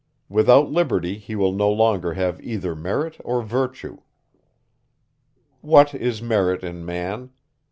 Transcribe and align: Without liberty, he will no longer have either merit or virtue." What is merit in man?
Without 0.29 0.71
liberty, 0.71 1.19
he 1.19 1.35
will 1.35 1.51
no 1.51 1.69
longer 1.71 2.15
have 2.15 2.41
either 2.41 2.73
merit 2.75 3.17
or 3.23 3.43
virtue." 3.43 3.99
What 5.61 5.93
is 5.93 6.23
merit 6.23 6.63
in 6.63 6.83
man? 6.83 7.29